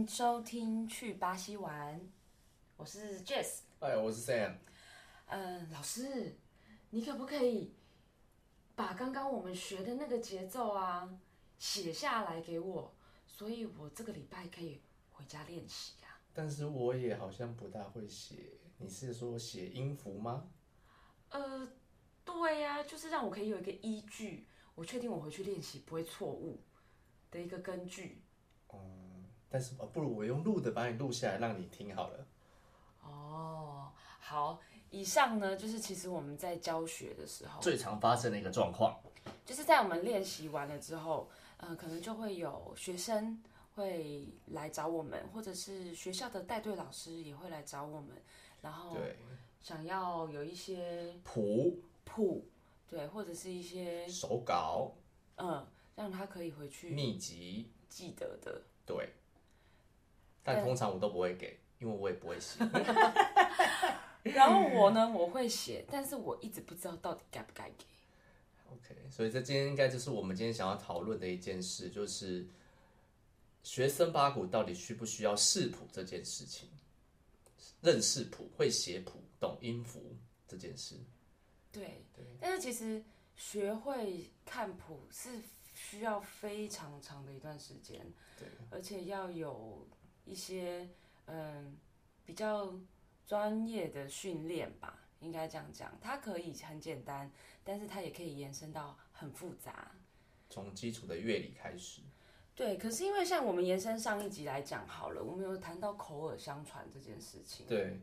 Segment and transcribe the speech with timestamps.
[0.00, 2.00] 迎收听去巴西玩，
[2.78, 3.58] 我是 Jess。
[3.80, 4.54] 哎，我是 Sam。
[5.26, 6.34] 嗯，老师，
[6.88, 7.74] 你可不可以
[8.74, 11.06] 把刚刚我们学的那个节奏啊
[11.58, 12.94] 写下来给我，
[13.26, 16.16] 所以我这个礼拜可以回家练习啊？
[16.32, 20.48] 但是我也好像不大会写，你是说写音符吗？
[21.28, 21.68] 呃，
[22.24, 26.58] 对呀、就是让我可以有一个依据，我确定我回去练习不会错误
[27.30, 28.22] 的一个根据。
[29.50, 32.26] 但是呃不如我用录的把你录下来，让你听好了。
[33.02, 33.90] 哦，
[34.20, 38.96] 好，以上呢就是其实我们在教学的时候，最常发生的一个状况，
[39.44, 43.42] 就是在我们练习完了之后，呃，可能就会有学生
[43.74, 48.10] 会来找我们，或者是学校的带队老师也会来找我们，
[48.60, 49.16] 然后对，
[49.60, 52.46] 想要有一些谱、谱，
[52.86, 54.92] 对，或者是一些手稿、
[55.36, 58.62] 嗯，让他可以回去秘籍，记得的。
[58.86, 59.08] 对。
[60.42, 62.58] 但通常我都不会给，因为我也不会写。
[64.22, 67.84] 然后我呢，我会写，但是我一直不知道到底该不该给。
[68.70, 72.46] OK，所以这今天应该就是我们今天想要讨论的一件事，就是
[73.62, 76.68] 学生八股到底需不需要视谱这件事情，
[77.80, 80.14] 认识谱、会写谱、懂音符
[80.46, 80.94] 这件事。
[81.72, 83.02] 对对，但是其实
[83.36, 85.30] 学会看谱是
[85.74, 88.04] 需要非常长的一段时间，
[88.38, 89.86] 对，而且要有
[90.30, 90.88] 一些
[91.26, 91.76] 嗯
[92.24, 92.72] 比较
[93.26, 95.92] 专业的训练吧，应该这样讲。
[96.00, 97.30] 它可以很简单，
[97.64, 99.90] 但是它也可以延伸到很复杂。
[100.48, 102.02] 从基础的乐理开始。
[102.54, 107.66] 对，可是因为像我们延伸上一集来讲好了，我们有谈到口耳相传这件事情。
[107.66, 108.00] 对，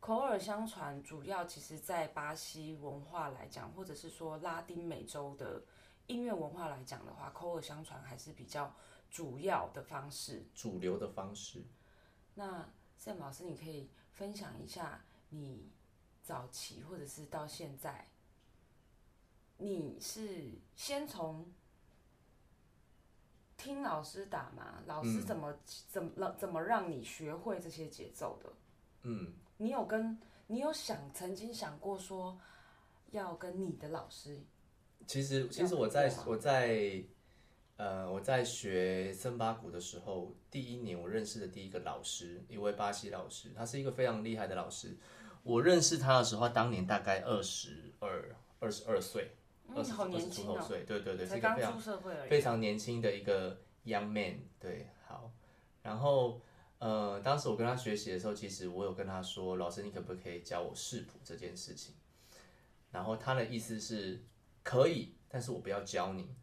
[0.00, 5.62] 口耳相传主要其实，在巴西文化来讲，或者是说拉丁美洲的
[6.06, 8.74] 音乐文化来讲的话，口耳相传还是比较
[9.10, 10.44] 主要的方式。
[10.54, 11.62] 主流的方式。
[12.34, 12.68] 那
[13.00, 15.70] Sam 老师，你可以分享一下你
[16.22, 18.08] 早期或者是到现在，
[19.56, 21.52] 你是先从
[23.56, 24.82] 听老师打吗？
[24.86, 25.58] 老师怎么、
[25.88, 28.52] 怎么让怎么让你学会这些节奏的？
[29.02, 30.16] 嗯，你有跟
[30.46, 32.38] 你有想曾经想过说
[33.10, 34.40] 要跟你的老师
[35.06, 37.02] 其实其实我在我在
[37.78, 44.96] 呃我在学森巴鼓的时候，第一年我认识的第一个老师，一位巴西老师，他是一个非常厉害的老师。
[45.44, 49.30] 我认识他的时候，他当年大概二十二、二十二岁，
[49.74, 51.80] 二十好二出头岁，对对对，是一个非常。
[52.28, 55.30] 非常年轻的一个 young man，对，好，
[55.82, 56.42] 然后
[56.80, 61.94] 呃，当时我跟他学习的时候，其实我有跟他说，老师，你可不可以教我视谱这件事情？
[62.90, 64.24] 然后他的意思是
[64.64, 66.34] 可以，但是我不要教你。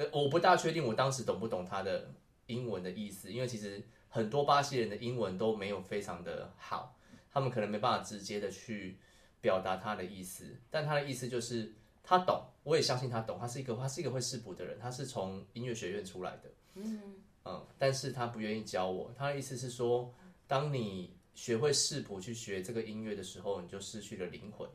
[0.00, 2.10] 呃，我不大确定我当时懂不懂他的
[2.46, 6.96] 英文的意思，因为其实很多巴西人的英文都没有非常的好，
[7.30, 8.96] 他们可能没办法直接的去
[9.42, 17.16] 表达他的意思，但他的意思就是他懂，我也相信他懂，他是一个他是一个会视谱的人，他是从音乐学院出来的，嗯。
[17.76, 20.14] 但是他不愿意教我，他的意思是说，
[20.46, 24.68] 当你学会视谱去学这个音乐的时候，你就失去了灵魂，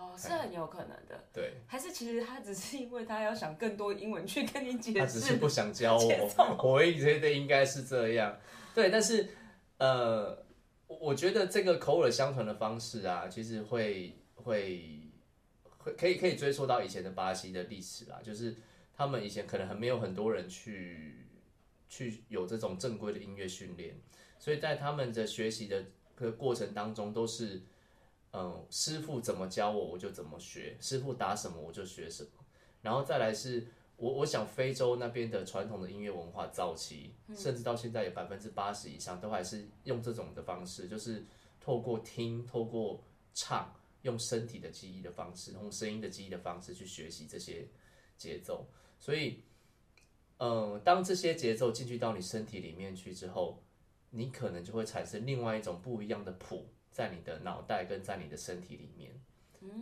[0.00, 1.22] 哦，是很有可能的。
[1.30, 5.36] 对，还是其实他只是因为他要想更多英文去跟你解释他只是。
[5.36, 8.34] 不想教节我，我也觉得应该是这样，
[8.74, 9.28] 对，但是
[9.76, 10.42] 呃，
[10.86, 15.12] 我我觉得这个口耳相传的方式啊，其实会会
[15.76, 18.56] 会可以可以追溯到以前的巴西的历史啦，就是
[18.96, 21.26] 他们以前可能很没有很多人去
[21.90, 23.94] 去有这种正规的音乐训练，
[24.38, 25.84] 所以在他们的学习的
[26.14, 27.60] 个过程当中都是。
[28.32, 32.30] 嗯，师傅怎么教我，我就怎么学；师傅打什么，我就学什么。
[32.80, 41.26] 然后再来是我，我想非洲那边的传统的音乐文化早期，甚至到现在有百分之八十以上都还是用这种的方式，就是
[41.60, 43.02] 透过听、透过
[43.34, 47.68] 唱，用身体的记忆的方式，用声音的记忆的方式去学习这些
[48.16, 48.70] 节奏。
[48.98, 49.42] 所以，
[50.38, 53.62] 嗯，当这些节奏进去到你身体里面去之后，
[54.10, 59.12] 你可能就会产生另外一种不一样的谱，在你的脑袋跟在你的身体里面。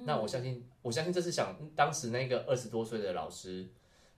[0.04, 3.68] 那我相信，我相信这是想当时那个二十多岁的老师，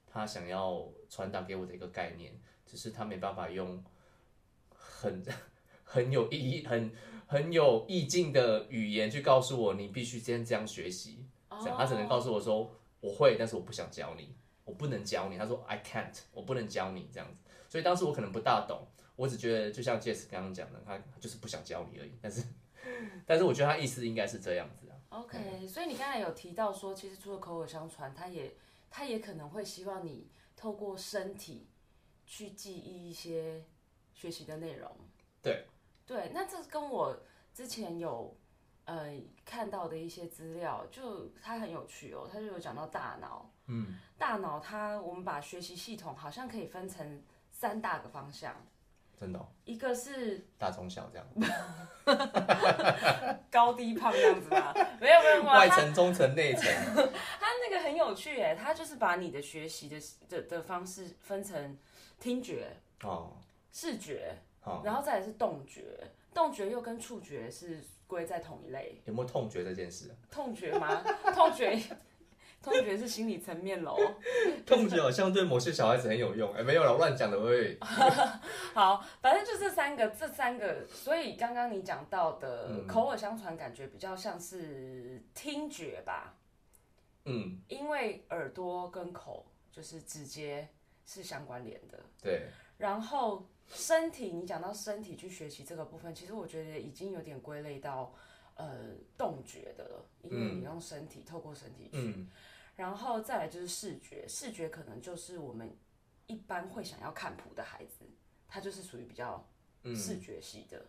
[0.07, 2.33] 他想要传达给我的一个概念，
[2.65, 3.83] 只是他没办法用
[4.73, 5.23] 很
[5.83, 6.91] 很有意义、很
[7.27, 11.25] 很有意境的语言去告诉我，你必须先这样学习。
[11.61, 14.33] 这样，他只能告诉我说，我会，但是我不想教你，
[14.65, 15.37] 我不能教你。
[15.37, 17.37] 他说 I can't，我不能教你这样子。
[17.69, 22.17] 所以当时我可能不大懂，我只觉得就像 Jess 刚刚讲的，他他就是不想教你而已。
[22.19, 22.43] 但是，
[23.25, 24.95] 但是我觉得他意思应该是这样子啊。
[25.09, 28.55] OK，所以你刚才有提到说，其实除了口耳相传，他也
[28.89, 31.67] 他也可能会希望你透过身体
[32.25, 33.65] 去记忆一些
[34.13, 34.89] 学习的内容。
[35.41, 35.65] 对
[36.05, 37.17] 对，那这跟我
[37.53, 38.37] 之前有
[38.85, 43.51] 呃看到的一些资料，就它很有趣哦，它就有讲到大脑。
[43.67, 48.55] 嗯，大脑它我们把学习系统好像可以分成三大个方向，
[49.21, 51.27] 真的哦、一个是大中小这样，
[53.51, 56.63] 高低胖这样子吧， 没有没有没有，外层、中层、内层。
[57.39, 61.77] 他那个很有趣哎，他就是把你的学习的的的方式分成
[62.19, 63.33] 听觉、哦，
[63.71, 65.83] 视觉，哦、然后再来是动觉，
[66.33, 68.99] 动觉又跟触觉是归在同一类。
[69.05, 70.09] 有没有痛觉这件事？
[70.31, 71.03] 痛觉吗？
[71.35, 71.79] 痛觉，
[72.61, 73.97] 痛觉是心理层面喽。
[74.65, 76.53] 痛觉好像对某些小孩子很有用。
[76.53, 77.77] 哎、没有了，我乱讲的喂。
[78.73, 86.37] 好，反正就这三个，这三个，所以刚刚你讲到的嗯口耳相传，感觉比较像是听觉吧，
[87.25, 90.67] 嗯，因为耳朵跟口就是直接
[91.05, 91.99] 是相关联的。
[92.21, 92.43] 对，
[92.77, 98.13] 然后身体，你讲到身体去学习这个部分，其实我觉得已经有点归类到
[98.55, 102.27] 呃动觉的了，因为你用身体、透过身体去，嗯
[102.81, 105.71] 然后再来就是视觉，视觉可能就是我们
[106.25, 108.09] 一般会想要看谱的孩子，
[108.47, 109.47] 他就是属于比较
[109.83, 110.79] 嗯视觉系的。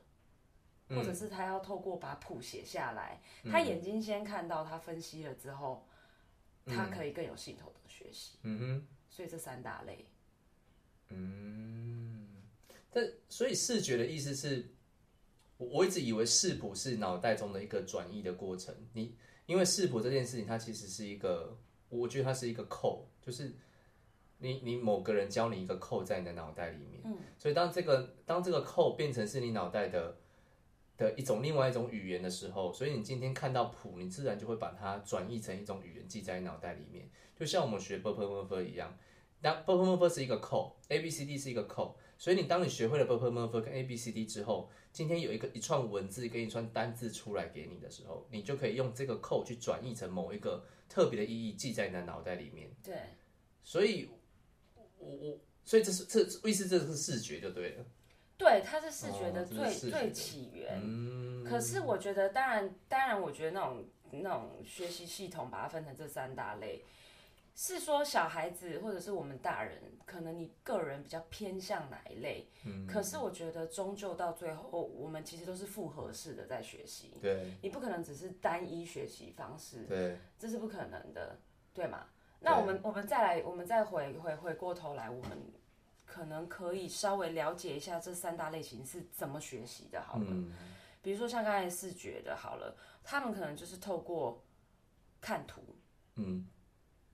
[0.89, 5.87] 嗯或者是他要透过把谱写下来，他眼睛先看到，他分析了之后，
[6.67, 8.39] 他可以更有系统的学习。
[8.43, 8.87] 嗯哼。
[9.09, 10.07] 所以这三大类，
[11.11, 12.27] 嗯，
[12.91, 14.67] 但所以视觉的意思是，
[15.59, 18.75] 我我一直以为视谱是脑袋中的一个转移的过程。
[18.95, 19.15] 你
[19.45, 21.59] 因为视谱这件事情，它其实是一个，
[21.99, 23.53] 我觉得它是一个扣，就是
[24.39, 30.17] 你你某个人教你一个扣在你的脑袋里面，嗯，所以当这个当这个扣变成是你脑袋的
[30.97, 38.97] 的一种另外一种语言的时候，所以你今天看到谱，你自然就会把它转译成一种语言记在你脑袋里面，就像我们学 b p m f 一样。
[39.45, 43.83] 那 b p m f 是一个扣，A B C D 是一个扣，所以你当你学会了 b p m f 跟 A
[43.83, 52.71] B C D 之后，今天有一个一串文字跟一串单字出来给你的时候，你就可以用这个扣去转译成某一个特别的意义，记在你的脑袋里面。
[52.81, 52.95] 对，
[53.65, 54.09] 所以，
[54.77, 57.85] 我我所以这是这意思，这是视觉就对了。
[58.39, 60.81] 对，它是视觉的最、最起源。
[60.81, 66.85] 嗯，可是我觉得，当然，当然，我觉得那种那种学习系统把它分成这三大类，
[67.55, 72.49] 是说小孩子或者是我们大人，可能你个人比较偏向哪一类。
[72.65, 77.19] 嗯可是我觉得，终究到最后，我们其实都是复合式的在学习。
[77.21, 81.39] 对你不可能只是单一学习方式，对，这是不可能的，
[81.75, 82.07] 对吗？
[82.41, 85.39] 那我们我们再来，我们再回回回过头来，我们
[86.07, 90.27] 可能可以稍微了解一下这三大类型是怎么学习的，好了。
[90.29, 90.53] 嗯
[91.03, 94.41] 比如说像刚才视觉的，好了，他们可能就是透过
[95.21, 95.61] 看图，
[96.15, 96.47] 嗯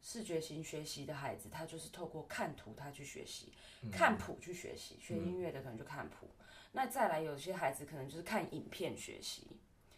[0.03, 3.53] 视觉型学习的孩子，他就是透过看图他去学习，
[3.83, 4.97] 嗯看谱去学习。
[5.01, 6.29] 学音乐的可能就看谱，
[6.73, 9.47] 那再来有些孩子可能就是看影片学习，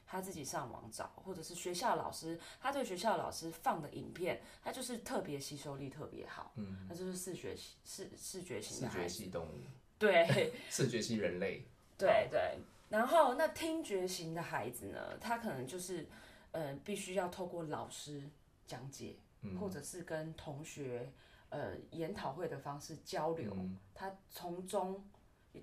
[0.07, 9.61] 他自己上网找，或者是学校老师他对学校老师放的影片，他就是特别吸收力特别好，嗯，那就是视觉型视视觉型视觉的动物，
[9.99, 10.53] 对。
[10.71, 11.63] 视觉系人类。
[12.01, 12.59] 对对，
[12.89, 16.09] 然后那听觉型的孩子呢，他可能就是，
[16.51, 18.23] 呃，必须要透过老师
[18.67, 19.17] 讲解，
[19.59, 21.11] 或者是跟同学，
[21.49, 23.55] 呃，研讨会的方式交流，
[23.95, 25.05] 他从中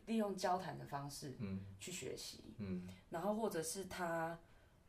[0.05, 1.35] 利用交谈的方式，
[1.79, 4.37] 去学习，嗯然后或者是他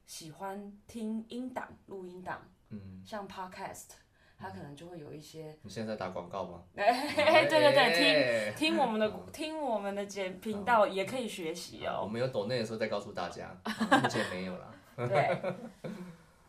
[0.06, 3.90] 喜欢听音档、录音档，嗯，像 podcast，
[4.38, 6.62] 他可能就会有一些，你现在在打广告吗？
[6.76, 8.06] 哎， 对对对，听。
[8.06, 12.00] 哎听我们的听我们的节频道也可以学习哦。
[12.02, 14.74] 我们有抖内的时候再告诉大家， 啊目前没有啦。
[14.96, 15.54] 对，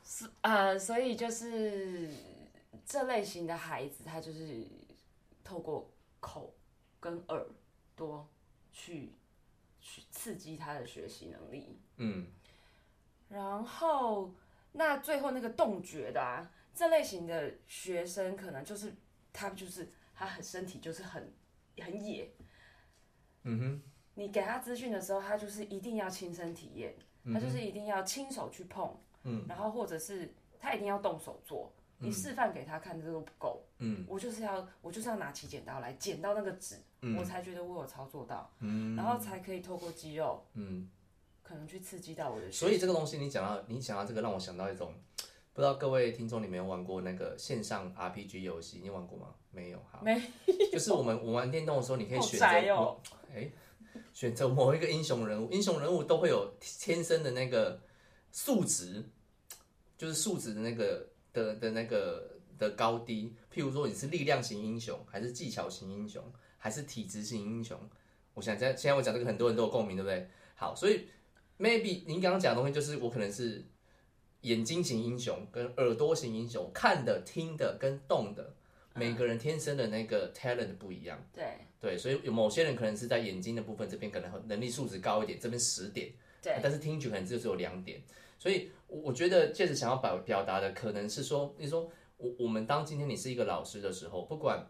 [0.04, 2.10] 是呃，所以就是
[2.90, 4.68] 这类型的孩子，他就是
[5.44, 6.56] 透过口
[7.00, 7.46] 跟耳
[7.96, 8.28] 朵
[8.74, 9.14] 去
[9.80, 12.26] 去刺激他的学习能力，嗯。
[13.30, 14.34] 然后
[14.72, 18.96] 那最后那个动觉的啊，这类型的学生可能就是
[19.32, 21.32] 他就是他很身体就是很
[21.78, 22.34] 很野，
[23.44, 23.82] 嗯哼，
[24.16, 26.98] 你给他资讯的时候，他就是一定要亲身体验，
[27.32, 37.16] 他就是一定要亲手去碰，嗯，然后或者是他一定要动手做，你示范给他看这都不够，嗯，我就是要我就是要拿起剪刀来剪到那个纸，嗯。
[37.18, 38.96] 我才觉得我有操作到，嗯。
[38.96, 40.90] 然后才可以透过肌肉嗯，
[41.44, 44.94] 可能去刺激到我的，所以这个东西你讲到你讲到这个，让我想到一种，
[45.54, 49.36] 不知道各位听众你没有玩过那个线上 RPG 游戏，你玩过吗？
[49.52, 50.22] 没有，好，没，
[50.72, 53.02] 就是我们我玩电动的时候，你可以好选择某，
[53.34, 53.52] 哎、
[54.14, 57.82] 选择某一个英雄人物，英雄人物都会有天生的那个
[58.32, 59.04] 数值，
[59.98, 63.34] 就是数值的那个的的那个的高低。
[63.54, 66.24] 譬如说你是力量型英雄，还是技巧型英雄，
[66.58, 67.80] 还是体质型英雄。
[68.34, 70.26] 我我想在现在我讲这个很多人都有共鸣，对不对？
[70.56, 71.06] 好，所以
[71.60, 73.62] maybe 您刚刚讲的东西就是我可能是
[74.42, 78.54] 眼睛型英雄跟耳朵型英雄，看的、听的跟动的，
[78.94, 81.22] 每个人天生的那个 talent 不一样。
[81.34, 81.46] 对
[81.82, 86.10] 对，所以有某些人可能是在眼睛的部分这边可能能力素质高一点，这边十点，
[86.42, 88.02] 对但是听觉可能就只有两点。
[88.40, 94.66] 所以我我觉得戒指想要表表达的可能是说，你说我我们当今天你是一个老师的时候，不管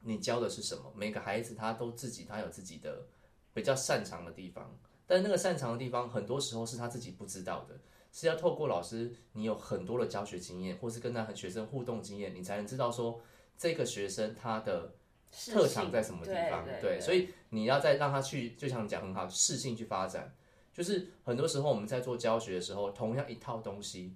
[0.00, 3.06] 你教的是什么，每个孩子他都自己他有自己的
[3.54, 4.76] 比较擅长的地方，
[5.06, 7.78] 但那个擅长的地方很多时候是他自己不知道的。
[8.14, 13.18] 是要透过老师，你有很多的教学经验，或是跟他学生互动经验，你才能知道说
[13.56, 14.94] 这个学生他的
[15.30, 16.62] 特长在什么地方？
[16.62, 20.34] 对对所以你要再让他去，就像你讲很好，适性去发展。
[20.72, 24.14] 就是很多时候我们在做教学的时候，同样一套东西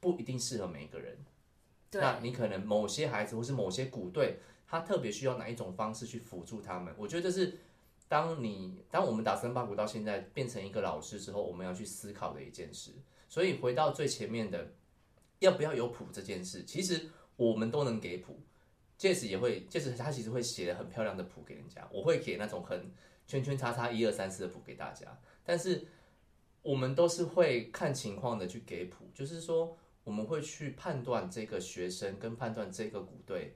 [0.00, 1.18] 不一定适合每一个人。
[1.90, 6.94] 对那你可能某些孩子或是某些鼓队，他特别需要哪一种方式去辅助他们？
[6.96, 7.58] 我觉得这是
[8.08, 12.92] 当你当我们打森巴鼓到现在变成一个老师之后，我们要去思考的一件事。
[13.28, 14.72] 所以回到最前面的，
[15.40, 18.38] 要不要有谱这件事，其实我们都能给谱。
[18.96, 22.92] 戒指也会，戒指他其实会写的很漂亮的谱给人家，我会给那种很
[23.26, 25.86] 圈圈叉叉一二三四的谱给大家，但是
[26.62, 33.54] 我们都是会看情况的去给谱，就是说我们会去判断这个学生跟判断这个鼓队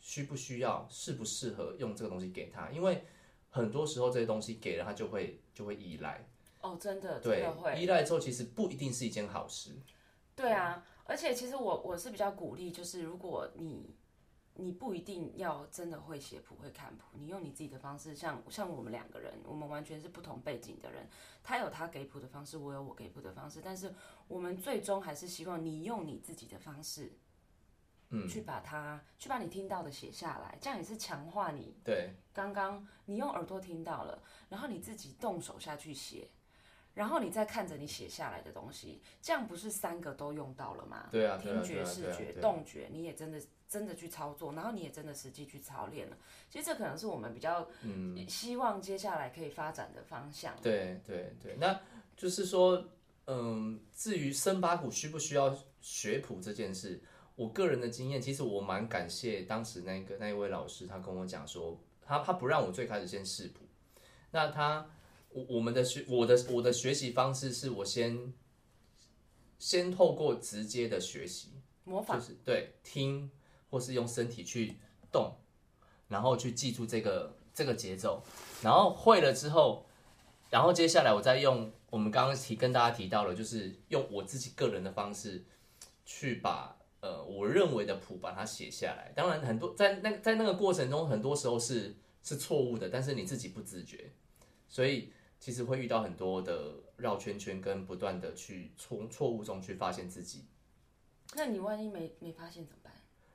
[0.00, 3.04] 需不需要、适不适合用这个东西给他，因为
[3.48, 6.26] 很多时候这些东西给了他就会就会依赖，
[6.60, 7.80] 哦，真的真对的，会。
[7.80, 9.70] 依赖之后其实不一定是一件好事，
[10.36, 13.94] 对啊，而且其实我我是比较鼓励，就是如果你
[14.56, 21.08] 你不一定要真的会写谱会看谱，你用你自己的方式，像像我们两个人，我们完全是不同背景的人，
[21.42, 23.92] 他有他给谱的方式，我有我给谱的方式，但是
[24.28, 27.18] 我们最终还是希望你用你自己的方式，
[28.10, 32.14] 嗯，去把它去把你听到的写下来，这样也是强化你对。
[32.32, 36.30] 刚刚你用耳朵听到了，然后你自己动手下去写，
[36.94, 41.08] 然后你再看着你写下来的东西，这样不是三个都用到了吗？
[41.10, 46.16] 对啊听觉、视觉、动觉，你也真的真的去操作，然后你也真的实际去操练了。
[46.48, 47.68] 其实这可能是我们比较
[48.28, 50.54] 希望接下来可以发展的方向。
[50.62, 51.80] 对对对，那
[52.16, 52.84] 就是说，
[53.26, 57.02] 嗯，至于森巴鼓需不需要学谱这件事，
[57.34, 63.66] 我个人的经验，其实我蛮感谢当时那个那一位老师，他跟我讲说，他他不让我最开始先试谱，
[64.30, 64.88] 那他
[65.34, 68.32] 我我们的学我的我的学习方式是我先
[69.58, 71.48] 先透过直接的学习，
[71.82, 73.28] 模仿就是对听
[73.68, 74.76] 或是用身体去
[75.10, 75.34] 动，
[76.06, 78.22] 然后去记住这个这个节奏，
[78.62, 79.84] 然后会了之后，
[80.50, 85.44] 然后接下来我再用我们刚刚提跟大家提到了，就是用我自己个人的方式
[86.04, 89.12] 去把呃我认为的谱把它写下来。
[89.16, 94.12] 当然很多在那在那个过程中，很多时候是是错误的，但是你自己不自觉，
[94.68, 95.12] 所以
[95.44, 100.46] 其实会遇到很多的绕圈圈跟不断的去从错误中去发现自己。
[101.34, 102.90] 那你万一没没发现怎么办？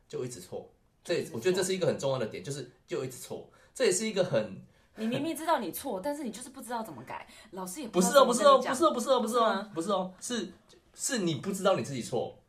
[0.07, 0.73] 就一直错。
[1.03, 4.59] 这我觉得这是一个很重要的点，就是就一直错，这也是一个很
[4.97, 10.51] 你明明知道你错，但是你就是不知道怎么改，老师也不是哦，不是哦，不是哦，不是哦，不是哦不是哦，是
[10.95, 12.39] 是你不知道你自己错，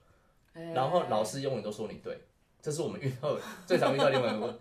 [0.54, 2.18] 哎然后老师永远都说你对，
[2.62, 4.58] 这是我们遇到的最常遇到另外一个，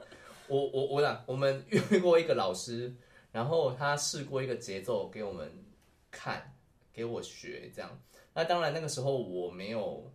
[0.49, 2.93] 我我我讲，我们遇过一个老师，
[3.31, 5.51] 然后他试过一个节奏给我们
[6.09, 6.55] 看，
[6.91, 7.99] 给我学这样，
[8.33, 10.11] 那当然那个时候我没有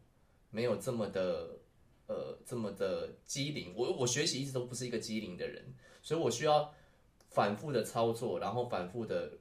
[0.50, 1.58] 没有这么的
[2.06, 6.74] 呃这么的机灵，我我学习一直都不是一个机灵的人，所以我需要
[7.30, 9.32] 反复的操作，然后反复的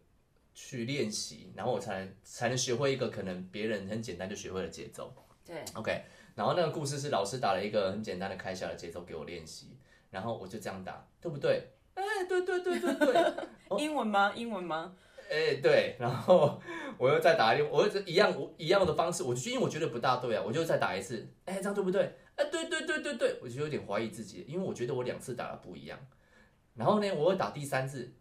[0.54, 5.14] 去练习，然后我才能才能学会一个可能别人很简单就学会的节奏。
[5.46, 6.04] 对，OK，
[6.36, 9.78] 然后那个故事是老师打了一个很简单的开小的节奏给我练习，
[10.10, 11.68] 然后我就这样打，对不对？
[12.24, 13.34] 对对对对对，
[13.78, 14.32] 英文吗？
[14.36, 14.96] 英文吗？
[15.30, 16.62] 哎对，然后
[16.98, 22.02] 我又再打一，我又一样我一样的方式，我就因为我觉得不大对啊，我就再打一次，哎，这样对不对？
[22.36, 25.98] 哎，对对对对对，我就有点怀疑自己，因为我觉得我两次打的不一样，
[26.76, 28.12] 然后呢，我又打第三次，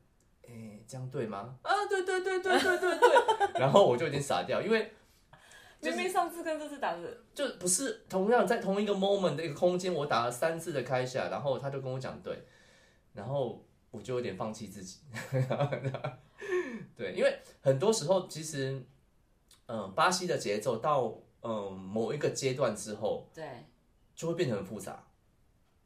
[0.47, 1.55] 哎，这样对吗？
[1.63, 4.93] 啊，对对对对对对对，然后我就有点傻掉，因为
[5.81, 12.47] 明明上次跟这次打的，就不是同样在同一个 moment 的一个空间，我打了三次的开下，然后他就跟我讲对，
[13.13, 14.99] 然后我就有点放弃自己，
[16.97, 18.83] 对，因为很多时候其实，
[19.67, 23.45] 嗯、巴西的节奏到嗯、某一个阶段之后，对，
[24.17, 25.05] 就会变得很复杂，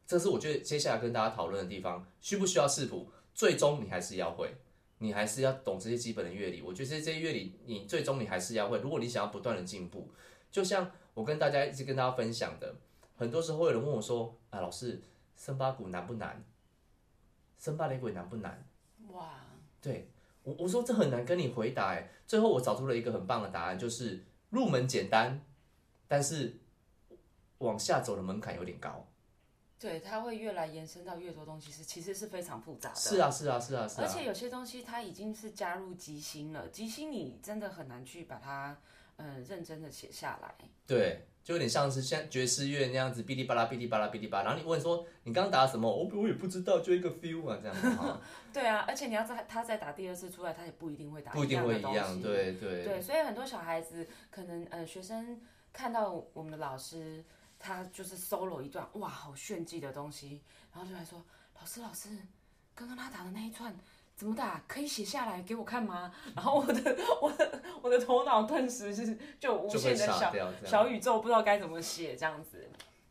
[0.07, 3.11] 这是我觉得接下来跟大家讨论的地方，需不需要视谱？
[3.35, 4.55] 最终你还是要会，
[4.99, 6.63] 你还是要懂这些基本的乐理。
[6.63, 8.79] 我觉得这些乐理，你最终你还是要会。
[8.79, 10.09] 如果你想要不断的进步，
[10.51, 12.77] 就像我跟大家一直跟大家分享的，
[13.17, 15.03] 很多时候会有人问我说：“啊，老师，
[15.35, 16.45] 森巴鼓难不难？
[17.59, 18.67] 森巴雷鬼难不难
[19.09, 19.41] 哇，？”
[19.81, 20.11] 对
[20.43, 25.41] 我我说这很难跟你回答哎，最后我找出了一个很棒的答案，就是入门简单，
[26.09, 26.59] 但是
[27.59, 29.07] 往下走的门槛有点高。
[29.79, 32.97] 对，它会越来延伸到越多东西，是其实是非常复杂的。
[32.97, 34.05] 是啊，是啊，是啊，是啊。
[34.05, 38.77] 而且有些东西它已经是加入即兴了，即兴你真的很难去把它
[39.17, 40.55] 嗯认真的写下来。
[40.87, 44.43] 对，就有点像是像爵士乐那样子，哔哩吧啦，哔哩吧啦，哔哩吧。
[44.43, 48.21] 然后你问说你刚刚打什么，我我也不知道，就一个 feel 啊这样子哈。
[48.53, 53.01] 对啊，而且你要在他再打第二次出来，他也不一定会打不一定会一样，对对对。
[53.01, 55.41] 所以很多小孩子可能呃学生
[55.73, 57.25] 看到我们的老师。
[57.59, 60.43] 他就是 solo 一段哇，好炫技的东西，
[60.75, 61.25] 然后就来说
[61.59, 62.11] ：“老师，老师，
[62.75, 63.75] 刚刚他打的那一串
[64.17, 64.65] 怎么打？
[64.67, 66.75] 可以写下来给我看吗？” 然后我的
[67.23, 70.33] 我的我的头脑顿时是就无限的小
[70.65, 72.69] 小宇宙，不知道该怎么写这样子。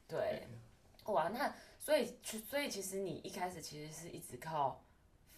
[0.07, 0.47] 对，
[1.05, 4.83] 哇，那所以所以其实你一开始其实是一直靠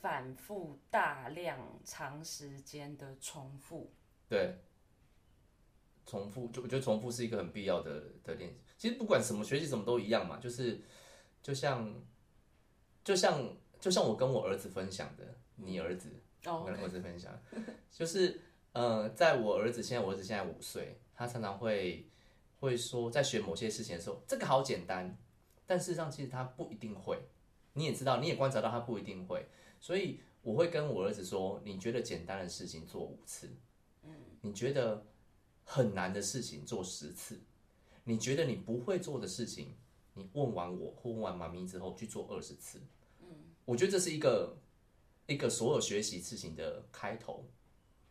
[0.01, 3.91] 反复、大量、长时间的重复。
[4.27, 4.57] 对。
[6.09, 8.61] 重复就我觉得重复是一个很必要的的练习。
[8.77, 10.81] 其实不管什么学习什么都一样嘛，就是
[11.43, 11.93] 就像
[13.03, 16.09] 就像就像我跟我儿子分享的，你儿子
[16.45, 17.37] 我跟儿子分享，
[17.91, 18.39] 就是
[18.71, 22.07] 呃，在我儿子现在我儿子现在五岁，他常常会
[22.59, 25.17] 会说，在学某些事情的时候，这个好简单，
[25.65, 27.19] 但事实上其实他不一定会。
[27.73, 29.45] 你也知道，你也观察到他不一定会，
[29.79, 33.49] 所以我会跟我儿子说，你觉得简单的事情做五次，
[34.03, 34.11] 嗯，
[34.41, 35.05] 你觉得。
[35.69, 37.41] 很难的事情做十次，
[38.05, 39.75] 你觉得你不会做的事情，
[40.13, 42.79] 你问完我或问完妈咪之后去做二十次。
[43.19, 43.27] 嗯，
[43.65, 44.55] 我觉得这是一个
[45.27, 47.45] 一个所有学习事情的开头。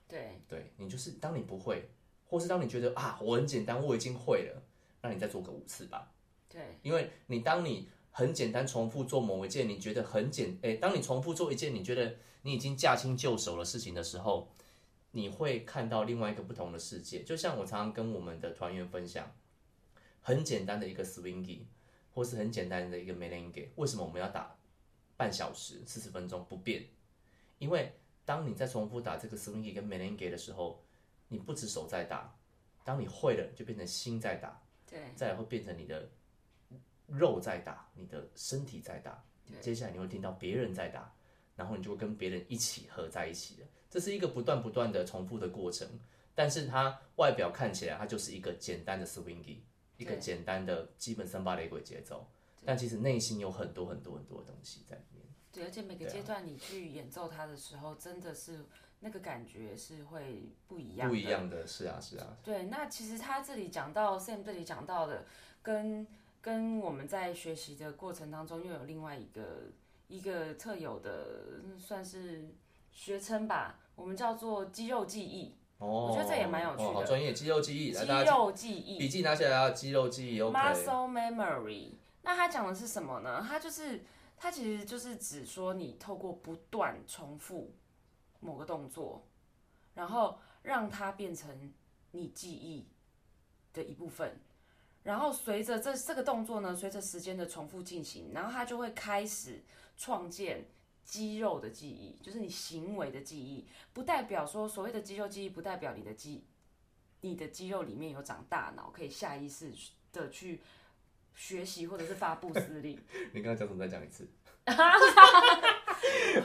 [0.06, 1.90] 对，对你就是当你不会，
[2.24, 4.62] 或是当你觉得啊我很简单我已经会了，
[5.02, 6.12] 那你再做个五次吧。
[6.48, 14.48] 对，因为你当你很简单重复做某一件你觉得很简哎，当你重复做一件你觉得你已经驾轻就熟的事情的时候。
[15.12, 19.32] 你会看到另外一个不同的世界，就像我常常跟我们的团员分享，
[20.20, 21.60] 很简单的一个 swingy，
[22.12, 24.58] 或是很简单的一个 melange，为什么我们要打
[25.16, 26.84] 半小时、四十分钟不变？
[27.58, 27.92] 因为
[28.24, 30.82] 当你在重复打这个 swingy 跟 melange 的时候，
[31.28, 32.36] 你不止手在打，
[32.84, 36.08] 当你会了，就变成心在打，对，再来会变成你的
[37.06, 39.24] 肉在打，你的身体在打，
[39.60, 41.12] 接下来你会听到别人在打，
[41.54, 43.66] 然后你就会跟别人一起合在一起了。
[43.88, 45.88] 这是一个不断不断的重复的过程，
[46.34, 49.58] 但是它外表看起来它就是一个简单的 swingy，
[49.96, 52.28] 一个简单的基本三八雷鬼节奏，
[52.64, 55.15] 但其实内心有很多很多很多的东西在里面。
[55.56, 58.64] 对，而且每个阶段你去演奏它的时候，真的是
[59.00, 61.08] 那个感觉是会不一样。
[61.08, 62.36] 不一样的是啊，是啊。
[62.42, 65.24] 对，那其实他这里讲到 Sam 这里讲到的，
[65.62, 66.06] 跟
[66.40, 69.70] 跟我们在学习的过程当中又有另外一个
[70.08, 72.54] 一个特有的算是。
[72.98, 75.54] 学称吧，我们叫做肌肉记忆。
[75.76, 76.94] 哦，我觉得这也蛮有趣的。
[76.94, 77.92] 好专业，肌肉记忆。
[77.92, 78.98] 肌肉记忆。
[78.98, 80.40] 笔记拿起来啊，肌肉记忆。
[80.40, 81.90] Muscle memory。
[82.22, 83.44] 那他讲的是什么呢？
[83.46, 84.02] 他就是，
[84.36, 87.72] 它其实就是指说，你透过不断重复
[88.40, 89.26] 某个动作，
[89.94, 91.72] 然后让它变成
[92.10, 92.86] 你记忆
[93.72, 94.38] 的一部分。
[95.02, 99.62] 然后随着这这个动作呢，随着时间的重复进行，然后它就会开始
[99.96, 100.66] 创建。
[101.06, 106.44] 肌肉的记忆就是你行为的记忆，不代表说所谓的肌肉记忆不代表你的肌，
[107.20, 109.72] 你的肌肉里面有长大脑，可以下意识
[110.12, 110.60] 的去
[111.36, 112.98] 学习或者是发布司令。
[113.32, 113.78] 你刚刚讲什么？
[113.78, 114.28] 再讲一次。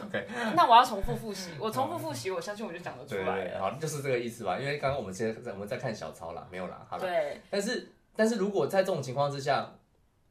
[0.03, 1.49] OK，那我要重复复习。
[1.59, 3.57] 我重复复习，我相信我就讲得出来。
[3.57, 4.59] 好，就是这个意思吧。
[4.59, 6.85] 因为刚刚我们现在我们在看小抄啦，没有啦。
[6.87, 7.03] 好了。
[7.03, 7.41] 对。
[7.49, 9.73] 但是但是如果在这种情况之下，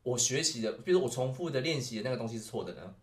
[0.04, 2.94] 我学习的，比如我重复的练习的那个东西是错的呢？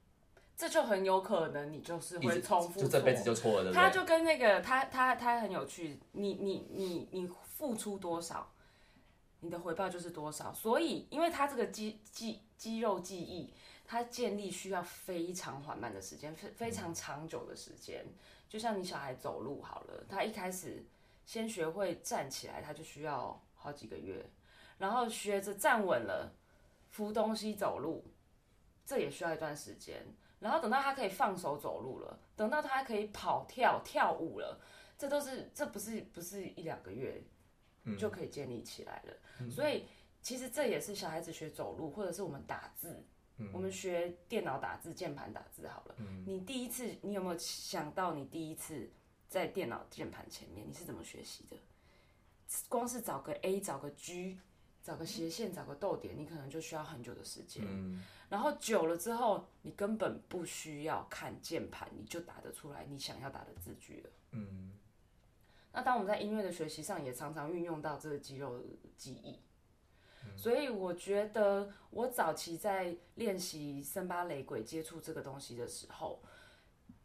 [0.55, 3.71] 这就很有可能你就是会重复，就这辈子就错了。
[3.71, 8.51] 他就跟那个他他他很有趣，你你你你付出多少，
[9.39, 10.53] 你的回报就是多少。
[10.53, 13.53] 所以，因为他这个肌肌肌肉记忆，
[13.85, 18.05] 它建立需要非常缓慢的时间，非非常长久的时间。
[18.49, 20.85] 就像你小孩走路好了，他一开始
[21.25, 24.25] 先学会站起来，他就需要好几个月，
[24.77, 26.33] 然后学着站稳了，
[26.89, 28.05] 扶东西走路，
[28.85, 30.05] 这也需要一段时间。
[30.39, 34.59] 然后等到他可以放手走路了，等到他可以跑跳跳舞了，
[34.97, 37.21] 这都是这不是不是一两个月
[37.95, 39.49] 就可以建立起来了。
[39.49, 39.85] 所以
[40.21, 43.05] 其实这也是小孩子学走路，或者是我们打字，
[43.53, 45.95] 我们学电脑打字、键盘打字好了。
[46.25, 48.89] 你第一次，你有没有想到你第一次
[49.29, 51.55] 在电脑键盘前面你是怎么学习的？
[52.67, 54.39] 光是找个 A，找个 G。
[54.83, 57.61] 找个斜线，找个逗点，你可能就需要很久的时间。
[57.67, 64.09] 嗯然后久了之后，你根本不需要看键盘，你就打得出来你想要打的字句了。
[64.31, 64.71] 嗯
[65.77, 68.59] 那当我们在音乐的学习上，也常常运用到这个肌肉
[68.97, 69.39] 记忆。
[70.35, 76.19] 所以我觉得，我早期在练习森巴雷鬼接触这个东西的时候，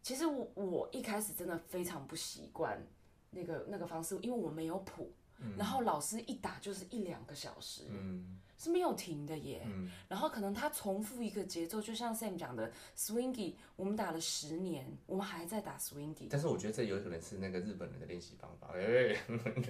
[0.01, 2.83] 其实我我一开始真的非常不习惯
[3.29, 5.13] 那个那个方式，因为我没有谱，
[5.57, 9.63] 然后老师一打就是一两个小时，嗯是没有停的耶。
[9.65, 16.29] 嗯然后可能他重复一个节奏，就像 Sam 讲的，swingy，我们打了十年，我们还在打 swingy。
[16.31, 18.69] 但是我觉得这有可能是那个日本人的练习方法。
[18.75, 19.17] 哎、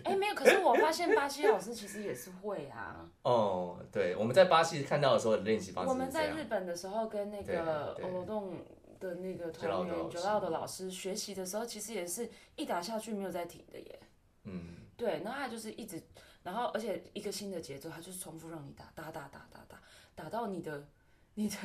[0.05, 3.09] 哎，没有，可是我发现巴西老师其实也是会啊。
[3.23, 6.11] 哦，对，我们在巴西看到的时候的练习方式我们。
[6.11, 8.59] 在日本的时候跟那个对对欧动
[9.01, 14.01] 的那个团员九道的老师学习的时候，其实也是一打下去没有再停的耶。
[14.45, 16.03] 嗯对，然后他就是一直，
[16.43, 19.83] 然后而且一个新的节奏，他就是重复让你打打打打打打，
[20.15, 20.87] 打到你的
[21.35, 21.57] 你的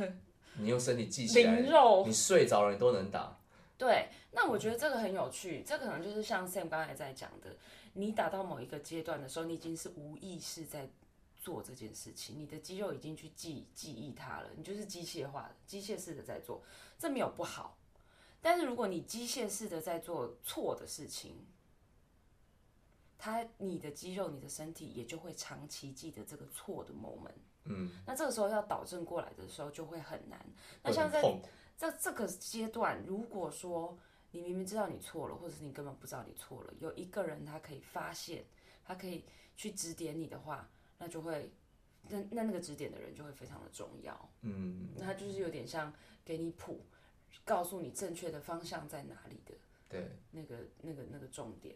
[0.57, 2.03] 你用身体记起来，灵肉。
[2.07, 3.37] 你睡着了你都能打。
[3.77, 7.55] 对，那我觉得这个很有趣，这可能就是像 Sam 刚才在讲的，
[7.93, 10.89] 你打到某一个阶段的时候，你已经是无意识在
[11.39, 16.63] 做这件事情，你的肌肉已经去记记忆它了，你就是机械化的、机械式的在做，
[16.97, 17.77] 这没有不好。
[18.41, 21.45] 但是如果你机械式的在做错的事情，
[23.17, 27.31] 它你的肌肉、你的身体也就会长期记得这个错的 moment。
[27.65, 30.39] 嗯，那这个时候要导正过来的时候就会很难。
[30.81, 31.21] 那像在
[31.75, 33.97] 在这个阶段，如果说
[34.31, 38.45] 你明明知道你错了，或者是你根本不知道你错了，有一个人他可以发现，
[38.85, 39.25] 他可以
[39.55, 41.51] 去指点你的话，那就会，
[42.07, 44.29] 那那那个指点的人就会非常的重要。
[44.41, 46.85] 嗯，那他就是有点像给你谱，
[47.43, 49.53] 告诉你正确的方向在哪里的
[49.89, 51.75] 对那个那个那个重点。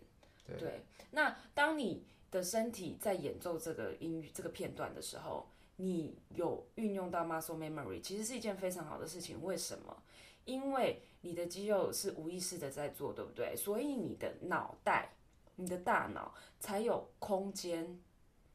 [0.60, 9.44] 对那当你的身体在演奏这个音这个片段的时候，你有运用到 muscle memory，其实是一件非常好的事情。
[9.44, 10.04] 为什么？
[10.46, 13.56] 因为你的肌肉是无意识的在做，对不对？
[13.56, 15.14] 所以你的脑袋、
[15.56, 18.00] 你的大脑才有空间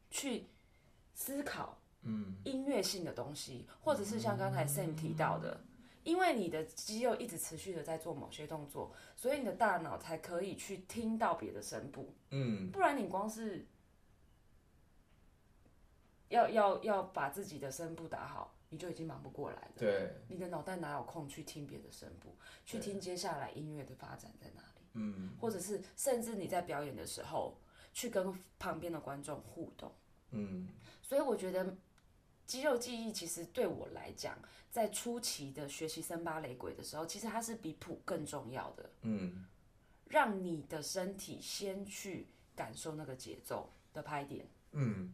[0.09, 0.47] 去
[1.13, 5.61] 思考嗯音乐性的东西，或者是像刚才 Sam 提到的，
[6.07, 12.13] 因为你的肌肉一直持续的在做某些动作，所以你的大脑才可以去听到别的声部。
[12.29, 12.71] 嗯。
[12.71, 13.67] 不然你光是
[16.29, 19.71] 要要要把自己的声部打好，你就已经忙不过来了。
[19.75, 25.35] 对，你的脑袋哪有空去听别的声部，去听接下来音乐的发展在哪里，嗯。
[25.37, 27.53] 或者是甚至你在表演的时候
[27.91, 29.91] 去跟旁边的观众互动。
[30.31, 30.69] 嗯。
[31.01, 31.75] 所以我觉得
[32.47, 34.35] 肌肉记忆其实对我来讲，
[34.71, 39.45] 在初期的学习森巴雷鬼的时候，其实它是比谱更重要的，嗯
[40.07, 44.47] 让你的身体先去感受那个节奏的拍点。
[44.71, 45.13] 嗯，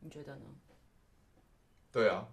[0.00, 0.46] 你觉得呢？
[1.92, 2.26] 对啊，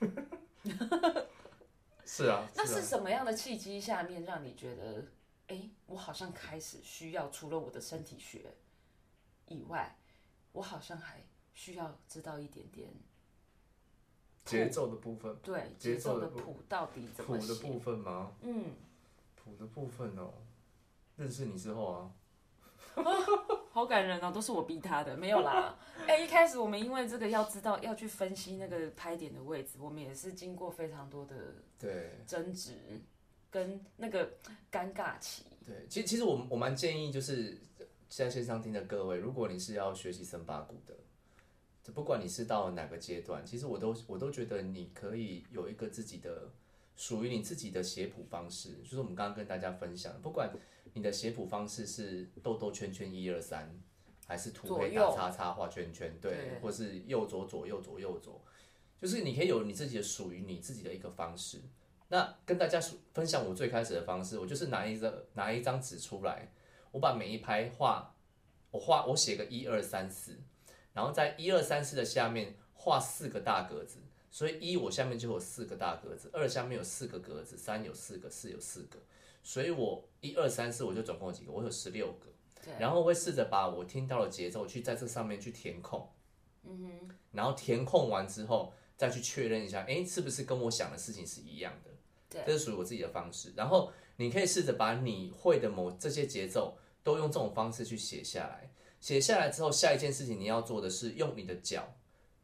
[2.04, 5.06] 是啊，那是什么样的契机下面让你觉得，
[5.46, 8.54] 哎、我好像开始需要除了我的身体学
[9.46, 9.96] 以外，
[10.52, 11.22] 我好像还
[11.58, 12.88] 需要知道一点点
[14.44, 17.54] 节奏的部分，对节节奏的谱到底怎么谱的？
[17.56, 18.32] 部分吗？
[18.42, 18.66] 嗯，
[19.34, 20.34] 谱的部分哦，
[21.16, 22.12] 认识你之后啊，
[23.72, 25.76] 好感人哦，都是我逼他的，没有啦。
[26.06, 33.02] 哎、一开始我们因为这个要知道要去分析那个拍点的位置，我们也是经过非常多的对争执
[33.50, 34.32] 跟那个
[34.70, 35.42] 尴尬期。
[35.66, 37.58] 对，其实其实我我蛮建议就是
[38.08, 41.00] 在线上听的各位，如果你是要学习森巴鼓的，就
[41.94, 46.50] 不管你是到哪个阶段，其实我都我都觉得你可以有一个自己的
[46.96, 50.50] 属于你自己的写谱方式，就是我们刚刚跟大家分享，不管
[50.92, 53.74] 你的写谱方式是兜兜圈圈一二三，
[54.26, 58.40] 还是土左黑打叉叉画圈圈，对，对或是右左左右左右左，
[59.00, 61.60] 就是你可以有你自己的属于你自己的一个方式。
[62.08, 66.50] 那跟大家说分享我最开始的方式，我就是拿一张拿一张纸出来，
[66.90, 68.14] 我把每一拍画，
[68.70, 70.38] 我画我写个一二三四，
[70.98, 73.98] 然后在一二三四的下面画四个大格子，
[74.32, 78.98] 所以一我下面就有四个大格子，二下面有四个格子，三有四个，四有四个，
[79.44, 82.26] 所以我一二三四我就总共有几个，我有十六个。
[82.64, 86.10] 对，然后我会试着把我听到的节奏去在这上面去填空，
[86.64, 91.90] 嗯哼，然后填空完之后再去确认一下，诶，是不是跟我想的事情是一样的？
[92.28, 93.52] 对这是属于我自己的方式。
[93.54, 98.68] 然后你可以试着把你会的某这些节奏都用这种方式去写下来。
[99.00, 101.94] 写下来之后，下一件事情你要做的是用你的脚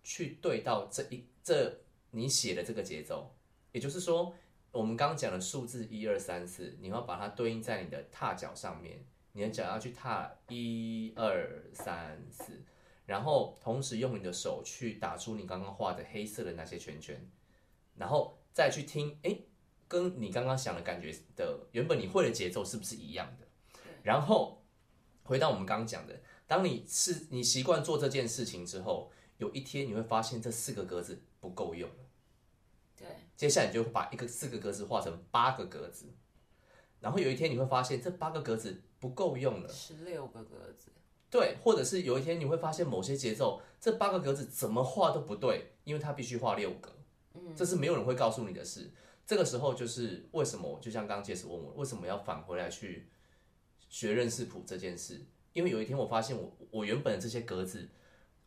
[0.02, 3.34] 去对到这一这你写的这个节奏，
[3.72, 4.32] 也就是说，
[4.70, 12.62] 我们刚刚讲的数字一二三四，你要把它对应在你的踏脚上面，你的脚要去踏一二三四，
[13.06, 17.28] 然后同时用你的手去打出你刚刚画的黑色的那些圈圈，
[17.96, 19.36] 然后再去听，哎，
[19.88, 23.46] 跟你刚刚想的感觉的原本你会的节奏是不是一样的？
[24.02, 24.62] 然后
[25.24, 31.96] 回到我们刚刚讲的，当你是你习惯做这件事情之后，有一天你会发现这四个格子不够用了。
[32.96, 36.06] 对，接下来你就把一个四个格子画成八个格子，
[37.00, 39.68] 然后有一天你会发现这八个格子不够用了。
[39.68, 40.90] 十六个格子。
[41.30, 46.92] 对，或者是有一天你会发现某些节奏，这八个格子怎么画都不对，因为它必须画六格。
[47.32, 48.92] 嗯，这是没有人会告诉你的事。
[49.26, 53.08] 这个时候就是为什么，就像刚刚杰斯问我，为什么要返回来去
[53.88, 55.22] 学认识谱这件事？
[55.54, 57.88] 因为有一天我发现我我原本的这些格子，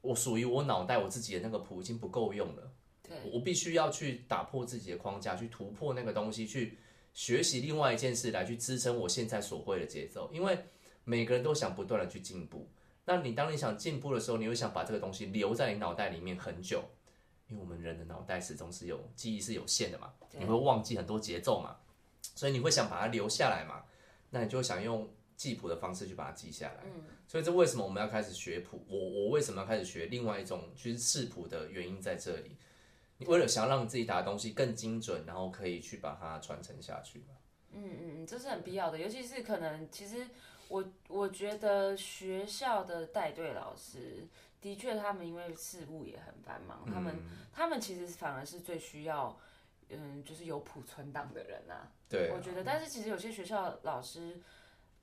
[0.02, 2.72] 我属于我脑袋我自己的那个谱已经不够用了。
[3.02, 6.78] 对，我必须要去打破自己的框架，去突破那个东西，去
[7.14, 10.30] 学习另外一件事来去支撑我现在所会的节奏。
[10.32, 10.60] 因为
[11.06, 12.70] 每个人都想不断的去进步。
[13.06, 16.84] 那你当你想进步的时候，你会想把这个东西留在你脑袋里面很久，
[17.48, 21.78] 因为我们人的脑袋始终是有记忆是有限的嘛，你会忘记很多节奏嘛，
[22.36, 23.86] 所以你会想把它留下来嘛，
[24.30, 26.84] 那你就想用记谱的方式去把它记下来。
[26.84, 28.84] 嗯，所以这为什么我们要开始学谱？
[28.90, 32.58] 我我为什么要开始学另外一种去视谱的原因在这里？
[33.20, 37.36] 你为了想让自己打的东西更精准，然后可以去把它传承下去嘛？
[37.72, 40.28] 嗯嗯嗯，这是很必要的，尤其是可能其实。
[40.70, 44.28] 我我觉得学校的带队老师
[44.60, 47.16] 的确，他们因为事务也很繁忙，他们
[47.54, 49.40] 他们其实反而是最需要，
[49.88, 51.90] 嗯，就是有谱存档的人啊。
[52.10, 54.42] 对，我觉得，但是其实有些学校老师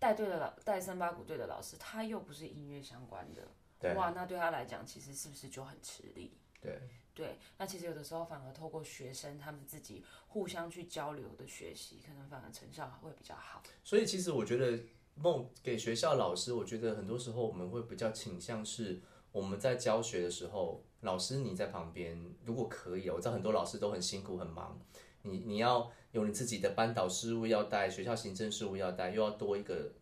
[0.04, 6.36] 带队的老带三八鼓队的老师，他又不是音乐相关的，哇，那对他来讲，其实是不是就很吃力？
[6.60, 6.78] 对
[7.14, 13.62] 对，那其实有的时候反而透过学生他们自己互相去交流的学习，可能反而成效会比较好。
[13.82, 14.78] 所以其实我觉得。
[15.16, 24.76] 梦给学校老师，我觉得很多时候我们会比较倾向是我们在教学的时候，老师你在旁边，如果可以，我知道很多老师都很辛苦很忙，
[25.24, 29.92] 你你要有你自己的班导事务要带，学校行政事务要带，又要多一个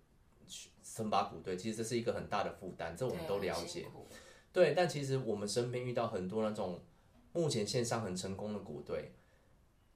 [0.83, 3.87] 森巴鼓队，其实这是一个很大的负担，这我们都了解。
[4.53, 6.83] 对，但其实我们身边遇到很多那种
[7.33, 9.13] 目前线上很成功的鼓队，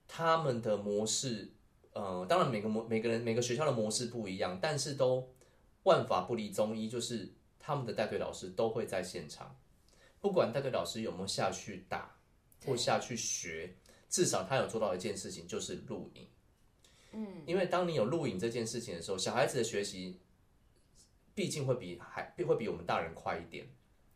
[0.09, 1.53] 他们的模式。
[1.93, 5.33] 呃，当然每个模每个人每个学校的模式不一样，但是都
[5.85, 9.57] 万法不离中医，就是他们的带队老师都会在现场，
[10.21, 12.15] 不管带队老师有没有下去打
[12.67, 13.75] 或下去学，
[14.09, 16.27] 至少他有做到一件事情，就是录影。
[17.13, 20.21] 嗯，因为当你有录影这件事情的时候，小孩子的学习
[21.35, 23.67] 毕竟会比还会比我们大人快一点。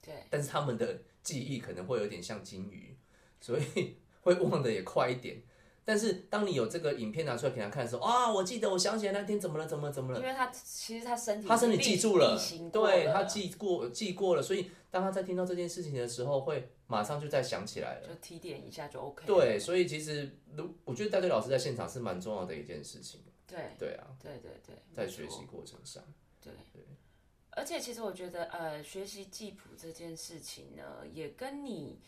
[0.03, 2.96] 对，但是他们的记忆可能会有点像金鱼，
[3.40, 5.42] 所以会忘得也快一点。
[5.83, 10.20] 但是当你有这个影片拿出来给他看的时候，啊，我记得我想起来那天怎么了，怎么怎么了？
[10.20, 12.38] 因为他其实他身体他身体记住了，
[12.70, 19.24] 对他记过记过了，所以当他在听到这件事情的时候，会马上就再想起来了，就提点一下就 OK。
[19.26, 23.22] 对，所以其实如我觉得带队老师在现场是蛮重要的一件事情。
[23.46, 26.03] 对对啊，对对对，在学习过程上，
[26.42, 26.83] 对对。
[27.50, 32.00] 而且其实我觉得，呃，学习记谱这件事情呢，也跟你，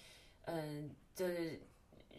[0.46, 1.26] 嗯的。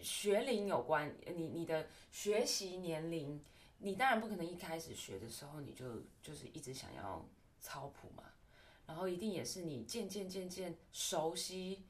[0.01, 3.41] 学龄有关，你你的学习年龄，
[3.77, 5.85] 你当然不可能一开始学的时候你就
[6.21, 7.25] 就是一直想要
[7.61, 8.23] 操谱嘛，
[8.85, 11.83] 然后一定也是你渐渐渐渐熟悉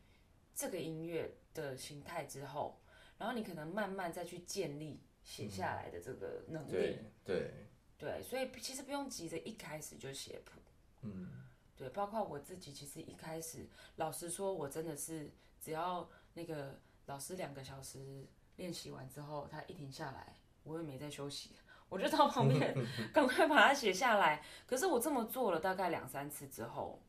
[0.55, 2.81] 这个音乐的形态之后，
[3.17, 10.59] 然后你可能慢慢再去建立写下来的这个能力，对对，所以其实不用急着一开始就写谱，
[11.01, 11.43] 嗯，
[11.75, 16.79] 对，包括我自己，其实一开始老实说，我真的是只要那个。
[17.07, 21.49] 老师两个小时练习完之后，他一停下来，我也没在休息，
[21.89, 22.73] 我就到旁边
[23.11, 24.41] 赶快把它写下来。
[24.65, 27.03] 可是我这么做了大概两三次之后，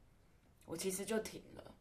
[0.64, 1.73] 我其实就停了，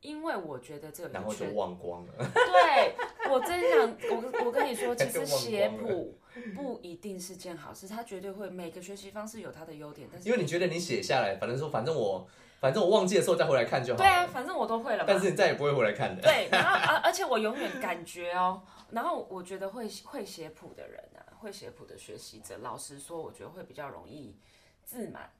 [0.00, 2.12] 因为我觉得这个然后就忘光了。
[2.32, 2.94] 对
[3.30, 6.18] 我真想，我我跟你说， 其实写谱
[6.54, 12.28] 不一定是件好事，它绝对会每个学习方式有它的优点，但是因为你觉得你写下来，反正说反正我。
[12.60, 13.98] 反正我忘记的时候再回来看就好。
[13.98, 15.04] 对啊，反正我都会了嘛。
[15.06, 16.20] 但是你再也不会回来看的。
[16.20, 24.36] 对，然后而而且我永远感觉哦，然后我觉得会会写谱的人啊，会写谱的学习者，老实说，我觉得会比较容易
[24.82, 25.30] 自满，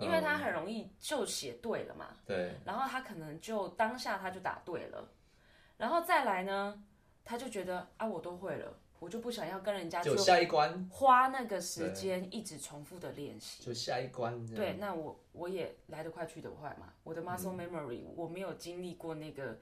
[0.00, 2.16] 因为他很容易就写对了嘛。
[2.26, 2.54] 对。
[2.64, 5.08] 然后他可能就当下他就答对了，
[5.76, 6.82] 然后再来呢，
[7.24, 8.78] 他就觉得啊，我都会了。
[8.98, 14.46] 我就不想要跟人家就下一关花那个时间一直重复的练习，就下一关。
[14.48, 16.92] 对，那我我也来得快去得快嘛。
[17.02, 19.58] 我的 muscle memory 我没有经历过那个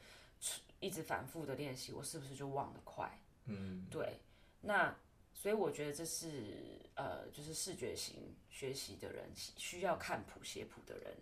[0.80, 3.08] 一直反复的练习，我是不是就忘得快？
[3.44, 4.18] 嗯，对。
[4.60, 4.92] 那
[5.38, 11.16] 所以我觉得这是呃，就是视觉型学习的人需要看谱写谱的人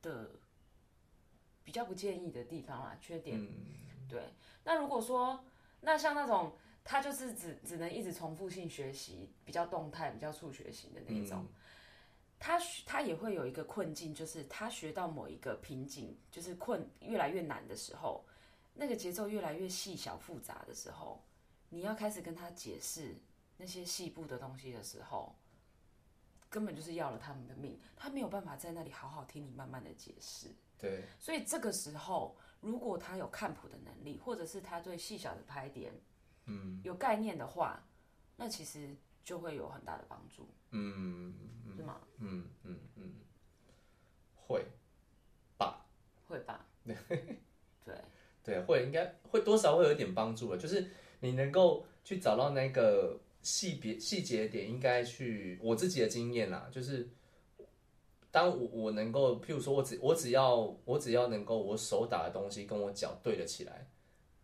[0.00, 0.30] 的。
[1.62, 3.38] 比较不建议的地方啦，缺点。
[3.38, 3.48] 嗯，
[4.08, 4.20] 对，
[4.64, 5.44] 那如果说
[5.80, 11.46] 那像那种他就是只只能一直重复性学习，比较动态、比较促学型的那种，
[12.40, 18.24] 他他也会有一个困境，就是他学到某一个瓶颈，就是困越来越难的时候，
[18.74, 21.22] 那个节奏越来越细小复杂的时候，
[21.68, 23.14] 你要开始跟他解释
[23.60, 25.36] 那些细部的东西的时候。
[26.52, 30.48] 根本就是要了他们的命，他没有办法在那里好好听你慢慢的解释。
[30.76, 35.92] 对，所以这个时候，如果他有看谱的能力，或者是他对细小的拍点，
[36.46, 37.80] 嗯，有概念的话，
[38.34, 41.32] 那其实就会有很大的帮助，嗯
[41.76, 42.00] 是吗？
[42.18, 43.14] 嗯嗯嗯，
[44.34, 44.66] 会
[45.56, 45.86] 吧？
[46.26, 46.66] 会吧？
[46.82, 48.04] 对，
[48.42, 57.08] 对，会应该会多少会有一点帮助的，就是你能够去找到那个细别细节点，应该去我自己的经验啦，就是
[58.30, 63.88] 当我我能够，譬如说我只我只要我只要能够我手打的东西跟我脚对得起来，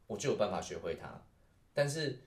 [0.07, 1.23] 我就有办法学会它。
[1.73, 2.19] 但是，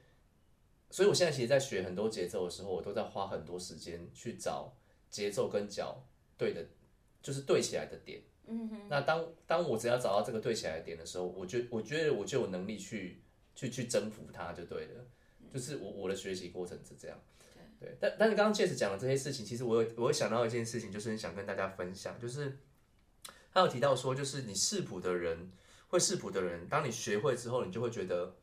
[0.91, 4.71] 所以我现在其实，在学很多节奏的时候，我都在花很多时间去找
[5.09, 6.01] 节奏跟脚
[6.37, 6.65] 对的，
[7.21, 8.21] 就是对起来的点。
[8.45, 8.87] 嗯哼。
[8.87, 13.21] 那当当我只要找到这个对起来的点的时候，我就我觉得我就有能力去
[13.55, 15.05] 去去征服它就对了。
[15.53, 17.17] 就是我我的学习过程是这样。
[17.79, 22.57] 对，但但是刚刚 Jess 讲的这些事情，其实我有我有想到一件事情，就是很想跟大家分享，就是
[23.53, 25.49] 他有提到说，就是你视谱的人，
[25.87, 28.35] 会视谱的人，当你学会之后，你就会觉得，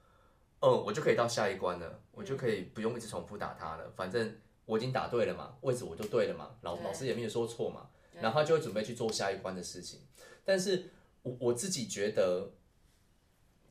[0.60, 10.00] 哦，我就可以到下一关了，我就可以不用一直重复打它了，反正我已经打对了嘛，位置我就对了嘛，老老师也没有说错嘛，然后他就会准备去做下一关的事情。
[10.46, 10.90] 但是
[11.22, 12.52] 我我自己觉得。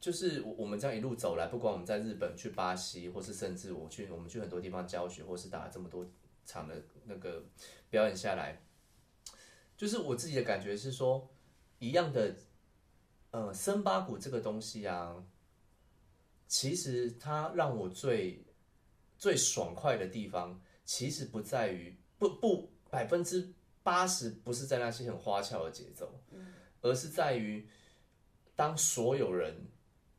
[0.05, 6.05] 就是我我们这样一路走来，不管我们在日本、去巴西，或是甚至我去我们去很多地方教学，或是打了这么多
[6.45, 7.43] 场的那个
[7.89, 8.61] 表演下来，
[9.75, 11.27] 就是我自己的感觉是说，
[11.79, 12.35] 一样的，
[13.31, 15.25] 呃，森巴鼓这个东西啊，
[16.47, 18.45] 其实它让我最
[19.17, 26.13] 最爽快的地方，其实不在于不不百分之八十不是在那些很花俏的节奏，
[26.81, 27.67] 而是在于
[28.55, 29.65] 当所有人。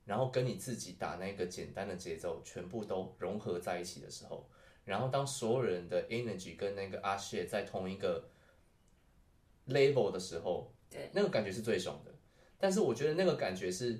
[0.06, 4.48] 然后跟你自己打那个简单的节奏，全部都融合在一起的时候，
[4.84, 8.28] 然后当所有人的 energy 跟那个阿谢在同一个
[9.66, 12.14] level 的时候，对，那个感觉是最爽的。
[12.56, 13.98] 但是我觉得那个感觉是，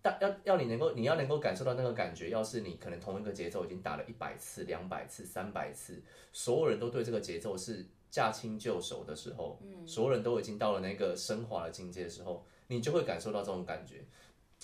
[0.00, 6.02] 大要要你能够，你要能够感受到那个感觉，要是你可能同一个节奏已经打了一百次、两百次、三百次，
[6.32, 14.02] 所有人都对这个节奏是驾轻就熟的时候，嗯，所有人都已经到了那个升华的境界的时候，你就会感受到这种感觉。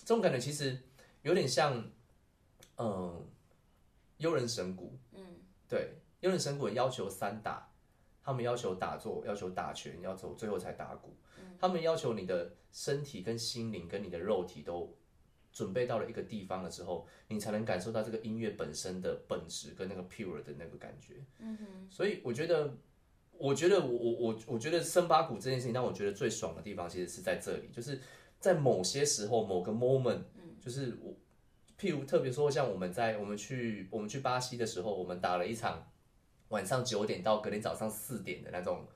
[0.05, 0.79] 这种感觉其实
[1.23, 1.91] 有点像，
[2.77, 3.27] 嗯，
[4.17, 5.23] 幽人神鼓，嗯，
[5.69, 7.71] 对，幽人神鼓要求三打，
[8.23, 11.15] 他们要求打坐，要求打拳，要求最后才打鼓，
[11.59, 14.97] 他们要求你的身体跟心灵跟你的肉体都
[15.53, 22.75] 准备到了一个地方了之后，你才能感受到这个音乐本身的本质跟那个 pure 的那个感觉，嗯哼，所以我觉得，
[23.33, 28.01] 我觉得我我我我觉得森巴鼓这件事情让我觉得最爽的地方，其实是在这里，就是。
[28.41, 30.23] 在某些时候，某个 moment，
[30.59, 31.15] 就是我，
[31.79, 35.87] 譬如特别说，像我们在我们去我们去巴西的时候，我们打了一场
[36.49, 38.89] 晚上九点到隔天早上四点的那种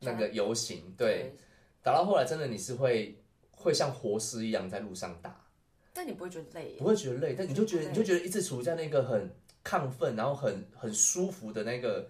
[0.00, 1.34] 那个游行，对，
[1.82, 5.44] 打到后来真的你是会会像活尸一样在路上打，
[5.92, 9.28] 但你不会觉得累，不会觉得累，但你就觉得你就觉得一直处在那个很
[9.64, 12.08] 亢奋，然后很很舒服的那个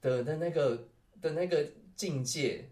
[0.00, 0.88] 的的那个
[1.22, 2.68] 的那个境界，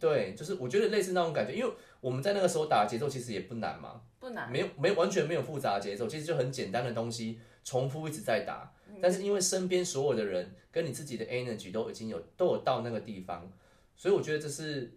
[0.00, 1.72] 对，就是我觉得类似那种感觉，因为。
[1.98, 8.72] 我们在那个时候打节奏其实也不难嘛，不难，没有没完全没有复杂的节奏，其实就很简单的东西重复一直在打。
[9.02, 13.50] 但是因为身边所有的人跟你自己的 energy 都已经有都有到那个地方，
[13.96, 14.92] 所以我觉得这是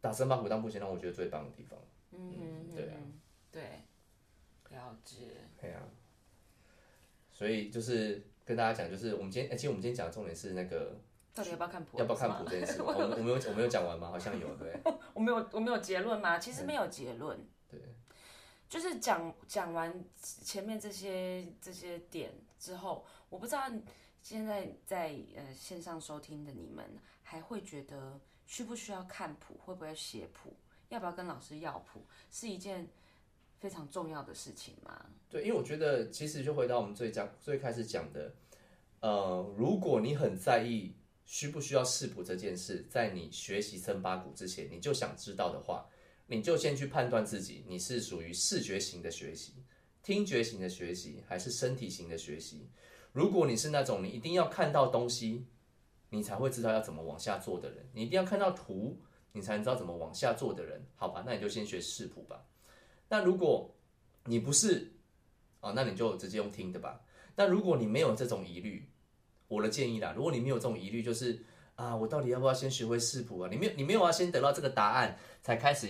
[0.00, 1.78] 打森巴鼓当目前让我觉得最棒的地方。
[2.12, 2.96] 嗯，对啊，
[3.52, 3.62] 对，
[4.70, 5.16] 了解。
[5.60, 5.82] 对啊，
[7.30, 10.96] 所以就是跟大家讲，就是我们今天，其实我们今天讲的重点是那个。
[11.38, 11.98] 到底要不要看谱？
[11.98, 12.82] 要不要看谱这件事？
[12.82, 14.08] 我们我没有我没有讲完吗？
[14.08, 14.76] 好像有对。
[15.14, 16.36] 我没有我没有结论吗？
[16.36, 17.38] 其实没有结论。
[17.70, 17.80] 对。
[18.68, 23.70] 就是讲讲完前面这些这些点之后，我不知道
[24.20, 26.84] 现在在呃线上收听的你们
[27.22, 29.54] 还会觉得需不需要看谱？
[29.64, 30.52] 会不会写谱？
[30.88, 32.02] 要不要跟老师要谱？
[32.32, 32.88] 是一件
[33.60, 35.06] 非常重要的事情吗？
[35.30, 38.34] 对，因为我觉得其实就回到我们最讲最开始讲的，
[39.00, 40.94] 呃，如果你很在意。
[41.28, 45.86] 需不需要视谱这件事，在你学习森巴鼓之前，你就想知道的话，
[46.26, 49.52] 你就先去判断自己，你是属于视觉型的学习、
[50.02, 52.70] 听觉型的学习，还是身体型的学习。
[53.12, 55.46] 如果你是那种你一定要看到东西，
[56.08, 58.98] 你才会知道要怎么往下做的人，你一定要看到图，
[59.32, 61.22] 你你才能知道怎么往下做的人，好吧？
[61.24, 62.44] 那你就先学视谱吧。
[63.08, 63.72] 那如果
[64.24, 64.92] 你不是，
[65.60, 67.00] 哦，那你就直接用听的吧。
[67.36, 68.90] 那如果你没有这种疑虑，
[69.48, 71.44] 我的建议啦，如果你没有这种疑虑，就是
[71.74, 73.48] 啊，我到底要不要先学会视谱啊？
[73.50, 75.88] 你没有，你没有要先得到这个答案才开始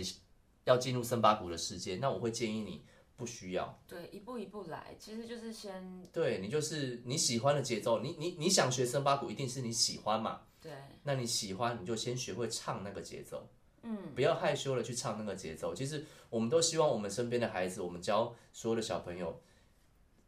[0.65, 2.85] 要进入森巴鼓的世界，那我会建议你
[3.17, 3.83] 不需要。
[3.87, 10.43] 对，一步一步来，其实就是先对你就是你喜欢的节奏，你你你想学森巴鼓，一定是你喜欢嘛？
[10.61, 13.49] 对，那你喜欢，你就先学会唱那个节奏。
[13.83, 15.73] 嗯，不要害羞的去唱那个节奏。
[15.75, 19.41] 其实我们都希望我们身边的孩子，我们教所有的小朋友，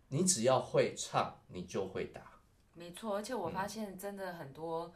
[0.09, 2.30] 你只要会唱，你就会打。
[2.75, 4.93] 没错，而且我发现真的很多，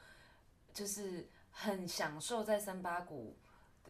[0.72, 3.37] 就是很享受在森巴鼓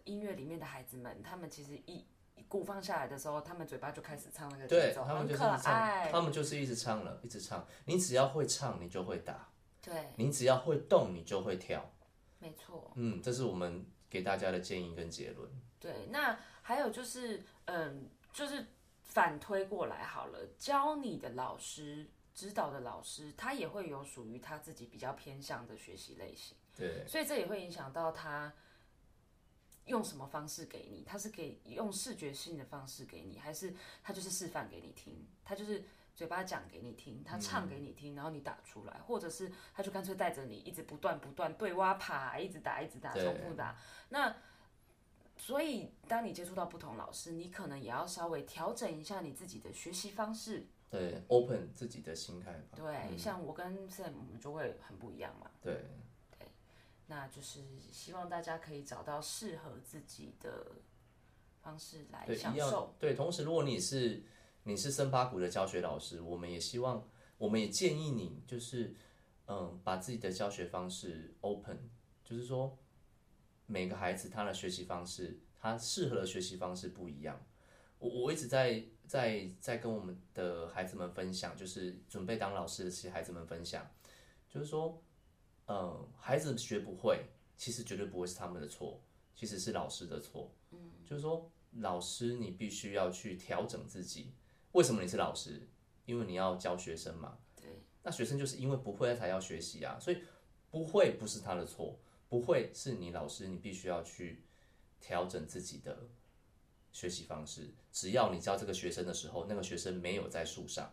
[0.04, 2.04] 音乐里面的孩子们，他们其实一
[2.48, 6.12] 鼓放下来的时候，他们嘴巴就开始唱那个节奏，对他们很可就是一直唱，爱。
[6.12, 7.66] 他们就是一直唱了，一直唱。
[7.84, 9.34] 你只要会唱，你就会打；
[9.80, 11.90] 对，你只要会动，你就会跳。
[12.38, 12.92] 没错。
[12.96, 15.48] 嗯，这是我们给大家的建议跟结论。
[15.80, 18.66] 对，那还有就是，嗯，就是
[19.02, 28.52] 反推过来好了，教你的老师、指导的老师，他也会有属于他自己比较偏向的学习类型，对，所以这也会影响到他
[29.86, 33.72] 用什么方式给你，他是给用视觉性的方式给你，还是
[34.02, 35.84] 他就是示范给你听，他就是。
[36.16, 43.76] 嘴巴讲给你听，他唱给你听，然后你打出来，或者是他就干脆带着你一直不断不断对挖爬，一直打一直打，重复打。
[44.10, 44.32] 那
[45.36, 50.64] 所以，当你接触到不同老师，你可能也要稍微调整一下你自己的学习方式。
[50.94, 52.76] 对，open 自己的心态吧。
[52.76, 55.50] 对，像我跟 Sam，我们就会很不一样嘛。
[55.60, 55.84] 对，
[56.38, 56.46] 对
[57.08, 60.66] 那就是希望大家可以找到适合自己的
[61.62, 62.94] 方式来享受。。
[62.98, 64.22] 对，同时如果你是
[64.62, 68.94] 你是森巴谷的教学老师，我们也希望，我们也建议你，就是
[69.46, 71.90] 嗯，把自己的教学方式 open，
[72.22, 72.78] 就是说
[73.66, 77.44] 每个孩子他的学习方式，他适合的学习方式不一样。
[78.04, 83.90] 我我一直在在在跟我们的孩子们分享，就是准备当老师的这些孩子们分享，
[84.46, 85.02] 就是说，
[85.68, 87.24] 嗯，孩子学不会，
[87.56, 89.00] 其实绝对不会是他们的错，
[89.34, 90.52] 其实是老师的错。
[90.70, 94.34] 嗯，就是说，老师你必须要去调整自己。
[94.72, 95.66] 为什么你是老师？
[96.04, 97.38] 因为你要教学生嘛。
[97.56, 97.82] 对。
[98.02, 100.18] 那学生就是因为不会才要学习啊，所以
[100.70, 101.98] 不会不是他的错，
[102.28, 104.42] 不会是你老师，你必须要去
[105.00, 106.06] 调整自己的
[106.94, 107.74] 学习方式。
[107.92, 110.90] 只要你教这个学生的时候，那个学生没有在树上，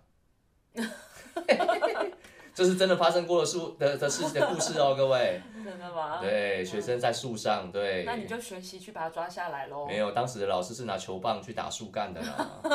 [2.53, 5.41] 这是真的发生过的树的的事的故事哦，各位。
[5.63, 6.19] 真的吗？
[6.19, 8.03] 对，学生在树上，对。
[8.03, 9.87] 那你就学习去把它抓下来喽。
[9.87, 12.59] 没有，当时的老师是拿球棒去打树干的啦。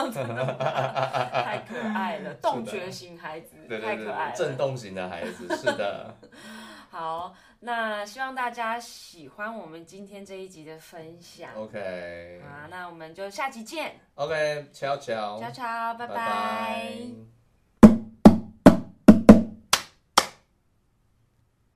[1.44, 4.36] 太可爱了，动觉型孩子，对对对对，太可爱了。
[4.36, 6.16] 震动型的孩子，是的。
[6.90, 7.34] 好，
[7.66, 11.50] 那希望大家喜欢我们今天这一集的分享。
[11.56, 16.06] OK 好，那我们就下集见，OK，悄悄，悄悄，拜。
[16.06, 17.35] 拜拜